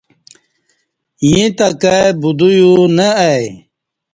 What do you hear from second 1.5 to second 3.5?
تہ کائی بودوئی نہ ایہ